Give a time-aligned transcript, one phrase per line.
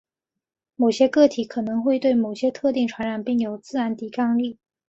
[0.77, 4.57] 某些个体可能会对某种特定传染病有自然抵抗力。